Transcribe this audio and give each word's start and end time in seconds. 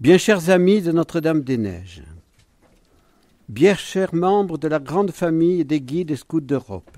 Bien 0.00 0.16
chers 0.16 0.48
amis 0.48 0.80
de 0.80 0.92
Notre-Dame-des-Neiges, 0.92 2.04
bien 3.48 3.74
chers 3.74 4.14
membres 4.14 4.56
de 4.56 4.68
la 4.68 4.78
grande 4.78 5.10
famille 5.10 5.64
des 5.64 5.80
guides 5.80 6.12
et 6.12 6.16
scouts 6.16 6.40
d'Europe, 6.40 6.96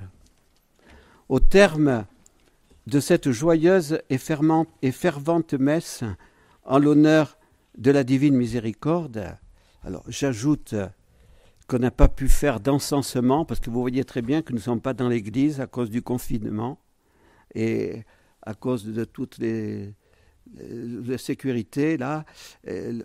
au 1.30 1.40
terme 1.40 2.04
de 2.86 3.00
cette 3.00 3.30
joyeuse 3.30 4.02
et, 4.10 4.18
fervente 4.18 5.54
messe 5.54 6.04
en 6.64 6.78
l'honneur 6.78 7.38
de 7.78 7.90
la 7.90 8.04
divine 8.04 8.36
miséricorde, 8.36 9.34
alors 9.82 10.04
j'ajoute 10.06 10.74
qu'on 11.68 11.78
n'a 11.78 11.90
pas 11.90 12.08
pu 12.08 12.28
faire 12.28 12.60
d'encensement 12.60 13.46
parce 13.46 13.60
que 13.60 13.70
vous 13.70 13.80
voyez 13.80 14.04
très 14.04 14.20
bien 14.20 14.42
que 14.42 14.52
nous 14.52 14.58
ne 14.58 14.64
sommes 14.64 14.82
pas 14.82 14.92
dans 14.92 15.08
l'église 15.08 15.62
à 15.62 15.66
cause 15.66 15.88
du 15.88 16.02
confinement 16.02 16.78
et 17.54 18.02
à 18.42 18.52
cause 18.52 18.84
de 18.84 19.04
toutes 19.04 19.38
les, 19.38 19.94
de 20.58 21.16
sécurité, 21.16 21.96
là, 21.96 22.24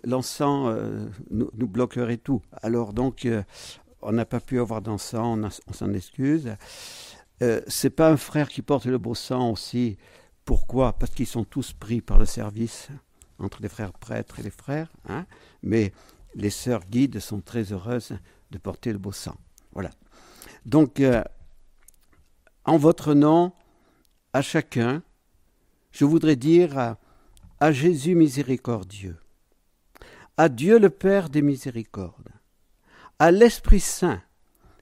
l'encens 0.04 0.68
euh, 0.68 1.08
nous, 1.30 1.50
bloquerait 1.66 2.16
tout. 2.16 2.42
Alors 2.62 2.92
donc, 2.92 3.24
euh, 3.24 3.42
on 4.02 4.12
n'a 4.12 4.24
pas 4.24 4.40
pu 4.40 4.60
avoir 4.60 4.82
d'encens, 4.82 5.60
on, 5.66 5.72
s'en 5.72 5.92
excuse. 5.92 6.54
Euh, 7.42 7.60
c'est 7.66 7.90
pas 7.90 8.10
un 8.10 8.16
frère 8.16 8.48
qui 8.48 8.62
porte 8.62 8.86
le 8.86 8.98
beau 8.98 9.14
sang 9.14 9.50
aussi. 9.50 9.96
Pourquoi? 10.44 10.92
Parce 10.94 11.12
qu'ils 11.12 11.26
sont 11.26 11.44
tous 11.44 11.72
pris 11.72 12.00
par 12.00 12.18
le 12.18 12.26
service 12.26 12.88
entre 13.38 13.62
les 13.62 13.68
frères 13.68 13.92
prêtres 13.92 14.40
et 14.40 14.42
les 14.42 14.50
frères. 14.50 14.90
Hein 15.08 15.26
Mais 15.62 15.92
les 16.34 16.50
sœurs 16.50 16.84
guides 16.86 17.20
sont 17.20 17.40
très 17.40 17.72
heureuses 17.72 18.16
de 18.50 18.58
porter 18.58 18.92
le 18.92 18.98
beau 18.98 19.12
sang. 19.12 19.36
Voilà. 19.72 19.90
Donc, 20.64 21.02
en 22.64 22.76
votre 22.78 23.14
nom, 23.14 23.52
à 24.32 24.40
chacun, 24.40 25.02
je 25.90 26.04
voudrais 26.04 26.36
dire 26.36 26.96
à 27.60 27.72
Jésus 27.72 28.14
miséricordieux, 28.14 29.16
à 30.36 30.48
Dieu 30.48 30.78
le 30.78 30.90
Père 30.90 31.30
des 31.30 31.42
miséricordes, 31.42 32.28
à 33.18 33.30
l'Esprit 33.30 33.80
Saint 33.80 34.22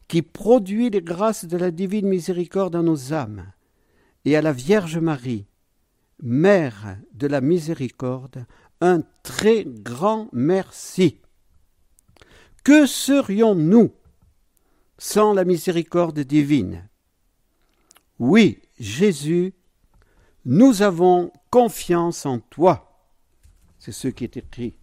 qui 0.08 0.22
produit 0.22 0.90
les 0.90 1.02
grâces 1.02 1.44
de 1.44 1.56
la 1.56 1.70
divine 1.70 2.08
miséricorde 2.08 2.72
dans 2.72 2.82
nos 2.82 3.12
âmes, 3.12 3.52
et 4.24 4.36
à 4.36 4.42
la 4.42 4.52
Vierge 4.52 4.98
Marie, 4.98 5.46
Mère 6.22 6.96
de 7.12 7.26
la 7.26 7.40
miséricorde, 7.40 8.46
un 8.80 9.02
très 9.22 9.64
grand 9.64 10.28
merci. 10.32 11.18
Que 12.62 12.86
serions-nous 12.86 13.92
sans 14.96 15.34
la 15.34 15.44
miséricorde 15.44 16.20
divine? 16.20 16.88
Oui, 18.18 18.60
Jésus, 18.78 19.54
nous 20.44 20.82
avons 20.82 21.32
confiance 21.54 22.26
en 22.26 22.40
toi. 22.40 22.98
C'est 23.78 23.92
ce 23.92 24.08
qui 24.08 24.24
est 24.24 24.36
écrit 24.36 24.74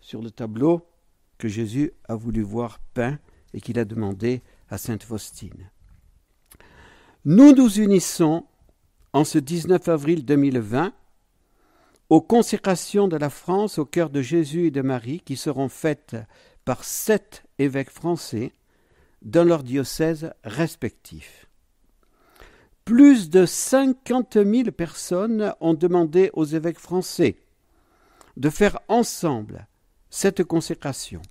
sur 0.00 0.22
le 0.22 0.30
tableau 0.30 0.86
que 1.36 1.48
Jésus 1.48 1.90
a 2.04 2.14
voulu 2.14 2.42
voir 2.42 2.78
peint 2.78 3.18
et 3.54 3.60
qu'il 3.60 3.80
a 3.80 3.84
demandé 3.84 4.44
à 4.70 4.78
Sainte 4.78 5.02
Faustine. 5.02 5.72
Nous 7.24 7.56
nous 7.56 7.80
unissons 7.80 8.46
en 9.12 9.24
ce 9.24 9.38
19 9.38 9.88
avril 9.88 10.24
2020 10.24 10.92
aux 12.08 12.22
consécrations 12.22 13.08
de 13.08 13.16
la 13.16 13.28
France 13.28 13.78
au 13.78 13.84
cœur 13.84 14.10
de 14.10 14.22
Jésus 14.22 14.66
et 14.66 14.70
de 14.70 14.80
Marie 14.80 15.22
qui 15.22 15.34
seront 15.34 15.68
faites 15.68 16.14
par 16.64 16.84
sept 16.84 17.42
évêques 17.58 17.90
français 17.90 18.52
dans 19.22 19.42
leurs 19.42 19.64
diocèses 19.64 20.32
respectifs. 20.44 21.48
Plus 22.84 23.30
de 23.30 23.46
50 23.46 24.34
000 24.34 24.70
personnes 24.70 25.54
ont 25.60 25.72
demandé 25.72 26.30
aux 26.34 26.44
évêques 26.44 26.78
français 26.78 27.36
de 28.36 28.50
faire 28.50 28.78
ensemble 28.88 29.66
cette 30.10 30.44
consécration. 30.44 31.22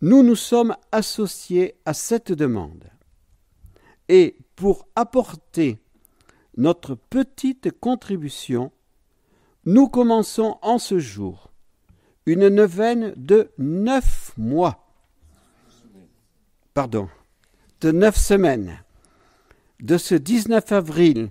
Nous 0.00 0.22
nous 0.22 0.36
sommes 0.36 0.74
associés 0.90 1.76
à 1.84 1.92
cette 1.92 2.32
demande. 2.32 2.90
Et 4.08 4.38
pour 4.56 4.88
apporter 4.96 5.78
notre 6.56 6.94
petite 6.94 7.70
contribution, 7.78 8.72
nous 9.66 9.88
commençons 9.88 10.58
en 10.62 10.78
ce 10.78 10.98
jour 10.98 11.52
une 12.24 12.48
neuvaine 12.48 13.12
de 13.16 13.52
neuf 13.58 14.32
mois. 14.38 14.92
Pardon, 16.72 17.08
de 17.82 17.90
neuf 17.92 18.16
semaines 18.16 18.82
de 19.82 19.98
ce 19.98 20.14
19 20.14 20.70
avril 20.72 21.30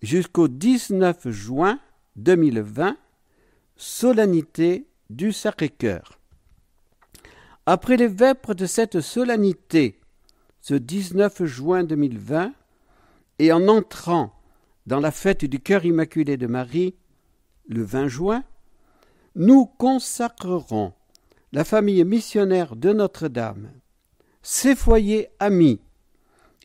jusqu'au 0.00 0.48
19 0.48 1.28
juin 1.28 1.78
2020, 2.16 2.96
solennité 3.76 4.88
du 5.10 5.30
Sacré-Cœur. 5.30 6.18
Après 7.66 7.98
les 7.98 8.08
vêpres 8.08 8.54
de 8.54 8.64
cette 8.64 9.00
solennité, 9.00 10.00
ce 10.60 10.74
19 10.74 11.44
juin 11.44 11.84
2020, 11.84 12.52
et 13.38 13.52
en 13.52 13.68
entrant 13.68 14.32
dans 14.86 14.98
la 14.98 15.10
fête 15.10 15.44
du 15.44 15.60
cœur 15.60 15.84
immaculé 15.84 16.36
de 16.38 16.46
Marie, 16.46 16.94
le 17.68 17.82
20 17.82 18.08
juin, 18.08 18.42
nous 19.36 19.66
consacrerons 19.66 20.94
la 21.52 21.64
famille 21.64 22.04
missionnaire 22.04 22.74
de 22.74 22.92
Notre-Dame, 22.92 23.70
ses 24.42 24.74
foyers 24.74 25.28
amis, 25.38 25.80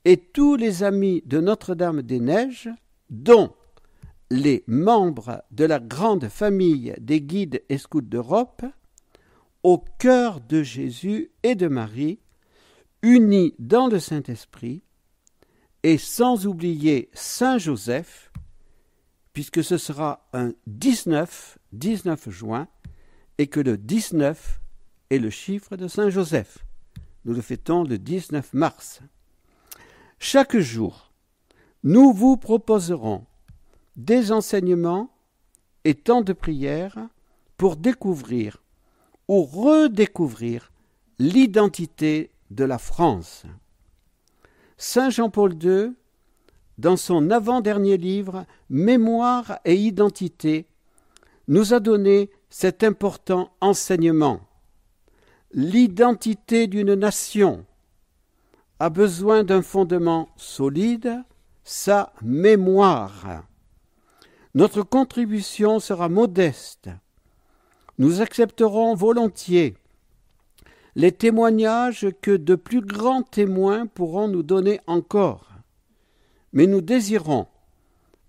et 0.05 0.17
tous 0.17 0.55
les 0.55 0.83
amis 0.83 1.23
de 1.25 1.39
Notre-Dame-des-Neiges, 1.39 2.69
dont 3.09 3.53
les 4.29 4.63
membres 4.67 5.43
de 5.51 5.65
la 5.65 5.79
grande 5.79 6.27
famille 6.27 6.93
des 6.99 7.21
guides 7.21 7.63
et 7.69 7.77
scouts 7.77 8.01
d'Europe, 8.01 8.65
au 9.63 9.83
cœur 9.99 10.41
de 10.41 10.63
Jésus 10.63 11.31
et 11.43 11.55
de 11.55 11.67
Marie, 11.67 12.19
unis 13.01 13.53
dans 13.59 13.87
le 13.87 13.99
Saint-Esprit, 13.99 14.83
et 15.83 15.97
sans 15.97 16.47
oublier 16.47 17.09
Saint 17.13 17.57
Joseph, 17.57 18.31
puisque 19.33 19.63
ce 19.63 19.77
sera 19.77 20.27
un 20.33 20.53
19, 20.67 21.57
19 21.71 22.29
juin, 22.29 22.67
et 23.37 23.47
que 23.47 23.59
le 23.59 23.77
19 23.77 24.59
est 25.09 25.19
le 25.19 25.29
chiffre 25.29 25.77
de 25.77 25.87
Saint 25.87 26.09
Joseph. 26.09 26.65
Nous 27.25 27.33
le 27.33 27.41
fêtons 27.41 27.83
le 27.83 27.97
19 27.97 28.53
mars. 28.53 29.01
Chaque 30.19 30.57
jour, 30.57 31.11
nous 31.83 32.11
vous 32.11 32.37
proposerons 32.37 33.23
des 33.95 34.31
enseignements 34.31 35.09
et 35.85 35.93
temps 35.93 36.21
de 36.21 36.33
prière 36.33 36.97
pour 37.55 37.75
découvrir 37.75 38.63
ou 39.27 39.43
redécouvrir 39.43 40.71
l'identité 41.19 42.31
de 42.51 42.63
la 42.63 42.77
France. 42.77 43.43
Saint 44.77 45.09
Jean-Paul 45.09 45.53
II, 45.63 45.93
dans 46.77 46.97
son 46.97 47.29
avant-dernier 47.31 47.97
livre 47.97 48.45
Mémoire 48.69 49.59
et 49.65 49.75
identité, 49.75 50.67
nous 51.47 51.73
a 51.73 51.79
donné 51.79 52.29
cet 52.49 52.83
important 52.83 53.51
enseignement. 53.61 54.41
L'identité 55.51 56.67
d'une 56.67 56.93
nation 56.95 57.65
a 58.79 58.89
besoin 58.89 59.43
d'un 59.43 59.61
fondement 59.61 60.29
solide, 60.35 61.23
sa 61.63 62.13
mémoire. 62.21 63.43
Notre 64.53 64.83
contribution 64.83 65.79
sera 65.79 66.09
modeste. 66.09 66.89
Nous 67.97 68.21
accepterons 68.21 68.95
volontiers 68.95 69.75
les 70.95 71.11
témoignages 71.11 72.07
que 72.21 72.31
de 72.35 72.55
plus 72.55 72.81
grands 72.81 73.21
témoins 73.21 73.85
pourront 73.85 74.27
nous 74.27 74.41
donner 74.41 74.79
encore. 74.87 75.47
Mais 76.53 76.65
nous 76.65 76.81
désirons, 76.81 77.45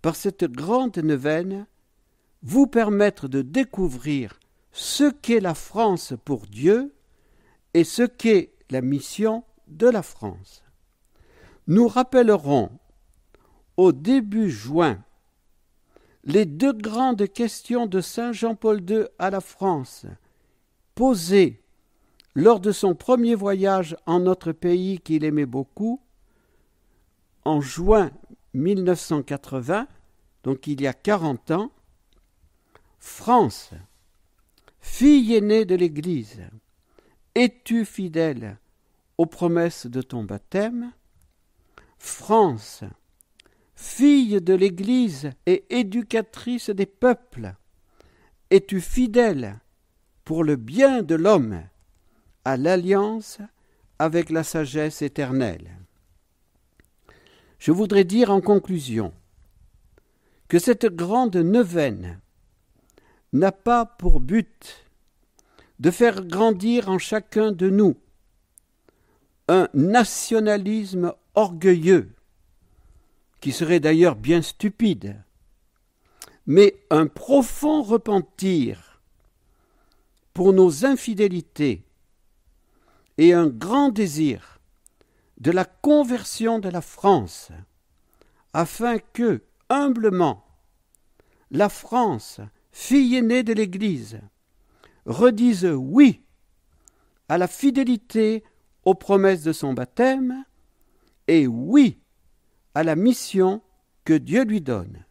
par 0.03 0.17
cette 0.17 0.45
grande 0.45 0.99
neuvaine, 0.99 1.67
vous 2.43 2.67
permettre 2.67 3.27
de 3.27 3.41
découvrir 3.41 4.39
ce 4.71 5.11
qu'est 5.11 5.41
la 5.41 5.55
France 5.55 6.13
pour 6.27 6.47
Dieu 6.47 6.95
et 7.73 7.85
ce 7.85 8.03
qu'est 8.03 8.53
la 8.71 8.83
mission 8.83 9.45
de 9.69 9.89
la 9.89 10.03
France. 10.03 10.63
Nous 11.67 11.89
rappellerons 11.89 12.71
au 13.77 13.93
début 13.93 14.51
juin 14.51 15.03
les 16.25 16.45
deux 16.45 16.73
grandes 16.73 17.27
questions 17.29 17.87
de 17.87 18.01
Saint 18.01 18.33
Jean-Paul 18.33 18.83
II 18.89 19.05
à 19.19 19.31
la 19.31 19.41
France, 19.41 20.05
posées 20.95 21.63
lors 22.35 22.61
de 22.61 22.73
son 22.73 22.95
premier 22.95 23.35
voyage 23.35 23.97
en 24.07 24.21
notre 24.21 24.53
pays 24.53 25.01
qu'il 25.01 25.25
aimait 25.25 25.47
beaucoup, 25.47 26.01
en 27.45 27.61
juin 27.61 28.11
1980, 28.55 29.89
donc 30.45 30.67
il 30.67 30.81
y 30.81 30.87
a 30.87 30.93
quarante 30.93 31.51
ans, 31.51 31.71
France, 32.99 33.71
fille 34.81 35.35
aînée 35.35 35.65
de 35.65 35.75
l'Église, 35.75 36.43
es-tu 37.35 37.85
fidèle 37.85 38.59
aux 39.19 39.27
promesses 39.27 39.87
de 39.87 40.01
ton 40.01 40.23
baptême. 40.23 40.93
France, 41.99 42.85
fille 43.75 44.41
de 44.41 44.55
l'Église 44.55 45.31
et 45.47 45.65
éducatrice 45.71 46.71
des 46.71 46.87
peuples, 46.87 47.55
es-tu 48.51 48.81
fidèle 48.81 49.59
pour 50.25 50.45
le 50.45 50.57
bien 50.57 51.03
de 51.03 51.17
l'homme 51.17 51.63
à 52.45 52.57
l'alliance 52.57 53.39
avec 53.99 54.31
la 54.31 54.45
sagesse 54.45 55.03
éternelle? 55.03 55.77
Je 57.59 57.73
voudrais 57.73 58.05
dire 58.05 58.31
en 58.31 58.41
conclusion 58.41 59.13
que 60.47 60.61
cette 60.61 60.87
grande 60.87 61.37
neuvaine 61.37 62.21
n'a 63.33 63.53
pas 63.53 63.85
pour 63.85 64.21
but 64.21 64.87
de 65.81 65.91
faire 65.91 66.25
grandir 66.25 66.89
en 66.89 66.99
chacun 66.99 67.51
de 67.51 67.69
nous 67.69 67.97
un 69.49 69.69
nationalisme 69.73 71.15
orgueilleux, 71.35 72.15
qui 73.41 73.53
serait 73.53 73.81
d'ailleurs 73.81 74.17
bien 74.17 74.43
stupide, 74.43 75.23
mais 76.47 76.77
un 76.91 77.07
profond 77.07 77.83
repentir 77.83 79.01
pour 80.35 80.53
nos 80.53 80.85
infidélités 80.85 81.85
et 83.17 83.33
un 83.33 83.49
grand 83.49 83.89
désir 83.89 84.61
de 85.39 85.51
la 85.51 85.65
conversion 85.65 86.59
de 86.59 86.69
la 86.69 86.81
France, 86.81 87.51
afin 88.53 88.99
que, 88.99 89.43
humblement, 89.69 90.45
la 91.51 91.69
France, 91.69 92.41
fille 92.73 93.17
aînée 93.17 93.43
de 93.43 93.53
l'Église, 93.53 94.21
redise 95.07 95.65
oui 95.65 96.23
à 97.29 97.39
la 97.39 97.47
fidélité 97.47 98.43
promesses 98.95 99.43
de 99.43 99.53
son 99.53 99.75
baptême 99.75 100.45
et 101.27 101.47
oui 101.47 102.01
à 102.75 102.83
la 102.83 102.97
mission 102.97 103.63
que 104.05 104.15
Dieu 104.15 104.45
lui 104.45 104.61
donne, 104.61 105.05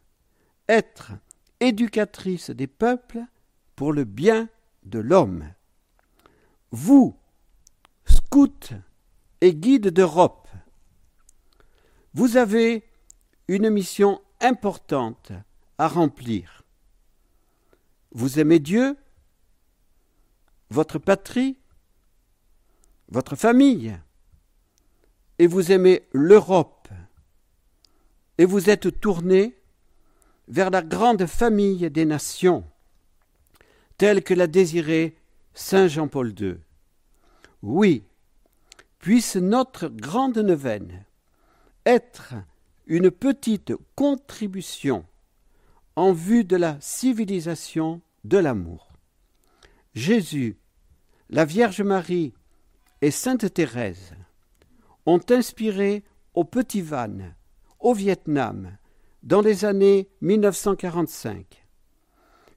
être 0.67 1.11
éducatrice 1.59 2.49
des 2.49 2.67
peuples 2.67 3.23
pour 3.75 3.93
le 3.93 4.03
bien 4.03 4.49
de 4.83 4.99
l'homme. 4.99 5.53
Vous, 6.71 7.15
scouts 8.05 8.73
et 9.41 9.53
guides 9.53 9.89
d'Europe, 9.89 10.47
vous 12.13 12.37
avez 12.37 12.83
une 13.47 13.69
mission 13.69 14.21
importante 14.41 15.31
à 15.77 15.87
remplir. 15.87 16.63
Vous 18.11 18.39
aimez 18.39 18.59
Dieu, 18.59 18.97
votre 20.69 20.97
patrie, 20.97 21.59
votre 23.09 23.35
famille, 23.35 23.97
et 25.39 25.47
vous 25.47 25.71
aimez 25.71 26.03
l'Europe, 26.11 26.89
et 28.37 28.45
vous 28.45 28.69
êtes 28.69 28.99
tourné 28.99 29.55
vers 30.47 30.69
la 30.69 30.81
grande 30.81 31.25
famille 31.25 31.89
des 31.89 32.05
nations, 32.05 32.63
telle 33.97 34.23
que 34.23 34.33
l'a 34.33 34.47
désirée 34.47 35.15
Saint 35.53 35.87
Jean-Paul 35.87 36.33
II. 36.39 36.57
Oui, 37.63 38.03
puisse 38.99 39.35
notre 39.35 39.87
grande 39.87 40.37
neuvaine 40.37 41.05
être 41.85 42.35
une 42.85 43.11
petite 43.11 43.73
contribution 43.95 45.05
en 45.95 46.13
vue 46.13 46.43
de 46.43 46.55
la 46.55 46.77
civilisation 46.79 48.01
de 48.23 48.37
l'amour. 48.37 48.89
Jésus, 49.95 50.57
la 51.29 51.43
Vierge 51.43 51.81
Marie 51.81 52.33
et 53.01 53.11
Sainte 53.11 53.53
Thérèse 53.53 54.13
ont 55.05 55.21
inspiré 55.29 56.03
au 56.33 56.43
Petit 56.43 56.81
Van, 56.81 57.17
au 57.79 57.93
Vietnam, 57.93 58.77
dans 59.23 59.41
les 59.41 59.65
années 59.65 60.09
1945, 60.21 61.65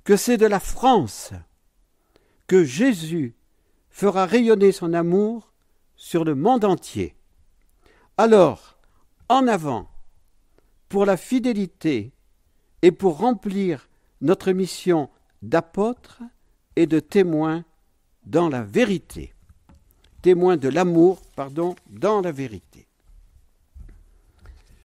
que 0.04 0.16
c'est 0.16 0.36
de 0.36 0.46
la 0.46 0.60
France 0.60 1.32
que 2.46 2.64
Jésus 2.64 3.34
fera 3.90 4.26
rayonner 4.26 4.72
son 4.72 4.92
amour 4.92 5.52
sur 5.96 6.24
le 6.24 6.34
monde 6.34 6.64
entier. 6.64 7.14
Alors, 8.16 8.78
en 9.28 9.46
avant, 9.46 9.88
pour 10.88 11.06
la 11.06 11.16
fidélité 11.16 12.12
et 12.82 12.92
pour 12.92 13.18
remplir 13.18 13.88
notre 14.20 14.52
mission 14.52 15.10
d'apôtre 15.42 16.22
et 16.76 16.86
de 16.86 17.00
témoin 17.00 17.64
dans 18.24 18.48
la 18.48 18.62
vérité. 18.62 19.34
Témoin 20.22 20.58
de 20.58 20.68
l'amour, 20.68 21.18
pardon, 21.34 21.74
dans 21.88 22.20
la 22.20 22.30
vérité. 22.30 22.89